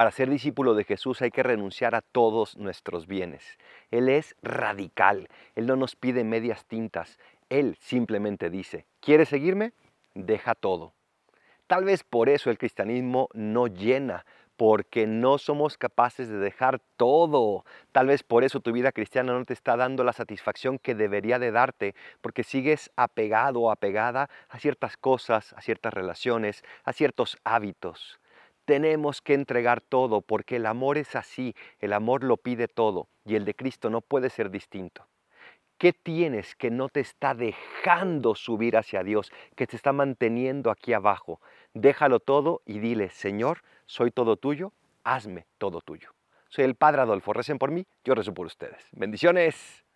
Para 0.00 0.12
ser 0.12 0.30
discípulo 0.30 0.74
de 0.74 0.84
Jesús 0.84 1.20
hay 1.20 1.30
que 1.30 1.42
renunciar 1.42 1.94
a 1.94 2.00
todos 2.00 2.56
nuestros 2.56 3.06
bienes. 3.06 3.58
Él 3.90 4.08
es 4.08 4.34
radical, 4.40 5.28
Él 5.54 5.66
no 5.66 5.76
nos 5.76 5.94
pide 5.94 6.24
medias 6.24 6.64
tintas, 6.64 7.18
Él 7.50 7.76
simplemente 7.82 8.48
dice, 8.48 8.86
¿quieres 9.00 9.28
seguirme? 9.28 9.74
Deja 10.14 10.54
todo. 10.54 10.94
Tal 11.66 11.84
vez 11.84 12.02
por 12.02 12.30
eso 12.30 12.48
el 12.48 12.56
cristianismo 12.56 13.28
no 13.34 13.66
llena, 13.66 14.24
porque 14.56 15.06
no 15.06 15.36
somos 15.36 15.76
capaces 15.76 16.30
de 16.30 16.38
dejar 16.38 16.80
todo. 16.96 17.66
Tal 17.92 18.06
vez 18.06 18.22
por 18.22 18.42
eso 18.42 18.60
tu 18.60 18.72
vida 18.72 18.92
cristiana 18.92 19.34
no 19.34 19.44
te 19.44 19.52
está 19.52 19.76
dando 19.76 20.02
la 20.02 20.14
satisfacción 20.14 20.78
que 20.78 20.94
debería 20.94 21.38
de 21.38 21.50
darte, 21.50 21.94
porque 22.22 22.42
sigues 22.42 22.90
apegado 22.96 23.60
o 23.60 23.70
apegada 23.70 24.30
a 24.48 24.58
ciertas 24.60 24.96
cosas, 24.96 25.52
a 25.52 25.60
ciertas 25.60 25.92
relaciones, 25.92 26.64
a 26.84 26.94
ciertos 26.94 27.36
hábitos. 27.44 28.18
Tenemos 28.70 29.20
que 29.20 29.34
entregar 29.34 29.80
todo 29.80 30.20
porque 30.20 30.54
el 30.54 30.64
amor 30.64 30.96
es 30.96 31.16
así, 31.16 31.56
el 31.80 31.92
amor 31.92 32.22
lo 32.22 32.36
pide 32.36 32.68
todo 32.68 33.08
y 33.24 33.34
el 33.34 33.44
de 33.44 33.52
Cristo 33.52 33.90
no 33.90 34.00
puede 34.00 34.30
ser 34.30 34.48
distinto. 34.48 35.08
¿Qué 35.76 35.92
tienes 35.92 36.54
que 36.54 36.70
no 36.70 36.88
te 36.88 37.00
está 37.00 37.34
dejando 37.34 38.36
subir 38.36 38.76
hacia 38.76 39.02
Dios, 39.02 39.32
que 39.56 39.66
te 39.66 39.74
está 39.74 39.92
manteniendo 39.92 40.70
aquí 40.70 40.92
abajo? 40.92 41.40
Déjalo 41.74 42.20
todo 42.20 42.62
y 42.64 42.78
dile, 42.78 43.10
Señor, 43.10 43.62
soy 43.86 44.12
todo 44.12 44.36
tuyo, 44.36 44.72
hazme 45.02 45.46
todo 45.58 45.80
tuyo. 45.80 46.10
Soy 46.48 46.64
el 46.64 46.76
Padre 46.76 47.02
Adolfo, 47.02 47.32
recen 47.32 47.58
por 47.58 47.72
mí, 47.72 47.88
yo 48.04 48.14
rezo 48.14 48.32
por 48.32 48.46
ustedes. 48.46 48.86
Bendiciones. 48.92 49.82